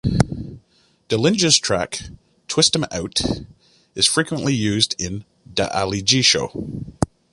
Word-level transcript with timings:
Dillinja's 1.09 1.59
track 1.59 1.99
"Twist 2.47 2.75
Em' 2.75 2.87
Out" 2.91 3.21
is 3.93 4.07
frequently 4.07 4.51
used 4.55 4.95
in 4.97 5.25
"Da 5.53 5.67
Ali 5.67 6.01
G 6.01 6.23
Show". 6.23 6.51